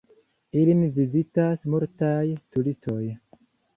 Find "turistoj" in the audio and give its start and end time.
2.57-3.01